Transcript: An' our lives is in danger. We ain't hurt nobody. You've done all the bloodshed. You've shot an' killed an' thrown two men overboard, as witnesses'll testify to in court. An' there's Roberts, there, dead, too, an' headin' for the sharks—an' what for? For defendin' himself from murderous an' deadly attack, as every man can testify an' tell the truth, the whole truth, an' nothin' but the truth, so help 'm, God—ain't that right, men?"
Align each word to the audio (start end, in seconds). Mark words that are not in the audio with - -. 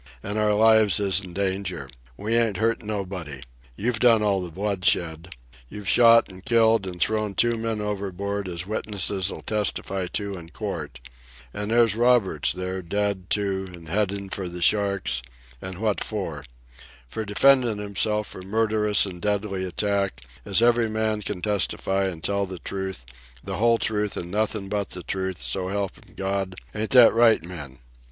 An' 0.23 0.35
our 0.35 0.55
lives 0.55 0.99
is 0.99 1.19
in 1.21 1.31
danger. 1.31 1.87
We 2.17 2.35
ain't 2.35 2.57
hurt 2.57 2.81
nobody. 2.81 3.43
You've 3.75 3.99
done 3.99 4.23
all 4.23 4.41
the 4.41 4.49
bloodshed. 4.49 5.35
You've 5.69 5.87
shot 5.87 6.27
an' 6.27 6.41
killed 6.41 6.87
an' 6.87 6.97
thrown 6.97 7.35
two 7.35 7.55
men 7.55 7.81
overboard, 7.81 8.47
as 8.47 8.65
witnesses'll 8.65 9.41
testify 9.43 10.07
to 10.13 10.39
in 10.39 10.49
court. 10.49 10.99
An' 11.53 11.67
there's 11.67 11.95
Roberts, 11.95 12.51
there, 12.51 12.81
dead, 12.81 13.29
too, 13.29 13.69
an' 13.75 13.85
headin' 13.85 14.29
for 14.31 14.49
the 14.49 14.59
sharks—an' 14.63 15.79
what 15.79 16.03
for? 16.03 16.45
For 17.07 17.23
defendin' 17.23 17.77
himself 17.77 18.25
from 18.25 18.47
murderous 18.47 19.05
an' 19.05 19.19
deadly 19.19 19.63
attack, 19.65 20.23
as 20.43 20.63
every 20.63 20.89
man 20.89 21.21
can 21.21 21.43
testify 21.43 22.05
an' 22.07 22.21
tell 22.21 22.47
the 22.47 22.57
truth, 22.57 23.05
the 23.43 23.57
whole 23.57 23.77
truth, 23.77 24.17
an' 24.17 24.31
nothin' 24.31 24.67
but 24.67 24.89
the 24.89 25.03
truth, 25.03 25.39
so 25.39 25.67
help 25.67 25.91
'm, 25.99 26.15
God—ain't 26.15 26.89
that 26.89 27.13
right, 27.13 27.43
men?" 27.43 27.77